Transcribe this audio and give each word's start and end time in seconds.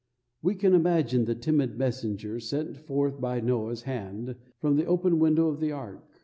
We 0.41 0.55
can 0.55 0.73
imagine 0.73 1.25
the 1.25 1.35
timid 1.35 1.77
messenger 1.77 2.39
sent 2.39 2.75
forth 2.75 3.21
by 3.21 3.39
Noah's 3.39 3.83
hand 3.83 4.35
from 4.59 4.75
the 4.75 4.85
open 4.87 5.19
window 5.19 5.49
of 5.49 5.59
the 5.59 5.71
ark. 5.73 6.03